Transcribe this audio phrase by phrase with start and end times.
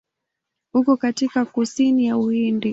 [0.73, 2.69] Uko katika kusini ya Uhindi.